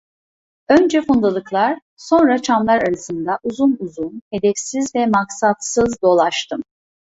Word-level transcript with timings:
Önce 0.69 1.01
fundalıklar, 1.01 1.79
sonra 1.97 2.41
çamlar 2.41 2.81
arasında, 2.81 3.39
uzun 3.43 3.75
uzun, 3.79 4.21
hedefsiz 4.33 4.95
ve 4.95 5.05
maksatsız 5.05 5.97
dolaştım. 6.01 6.61